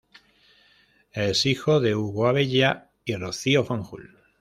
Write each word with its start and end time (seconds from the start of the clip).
Es 1.13 1.45
hijo 1.45 1.79
de 1.79 1.93
Hugo 1.95 2.25
Abella 2.25 2.89
y 3.05 3.15
Rocío 3.17 3.63
Fanjul. 3.63 4.17